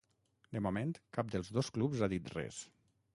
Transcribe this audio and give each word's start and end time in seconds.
De 0.55 0.61
moment 0.67 0.95
cap 1.17 1.29
dels 1.35 1.51
dos 1.57 1.69
clubs 1.75 2.01
ha 2.01 2.09
dit 2.17 2.33
res. 2.37 2.59